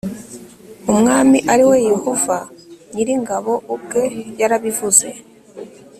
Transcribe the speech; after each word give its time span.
Umwami 0.91 1.37
ari 1.53 1.63
we 1.69 1.77
Yehova 1.91 2.37
nyir 2.93 3.07
ingabo 3.17 3.51
ubwe 3.73 4.03
yarabivuze 4.39 5.07